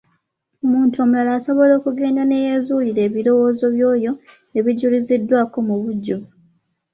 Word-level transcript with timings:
Omuntu 0.63 0.95
omulala 1.03 1.31
asobola 1.39 1.73
okugenda 1.79 2.21
ne 2.25 2.37
yeezuulira 2.45 3.01
ebirowoozo 3.07 3.65
by'oyo 3.75 4.11
ebijuliziddwako 4.57 5.57
mu 5.67 5.75
bujjuvu. 5.81 6.29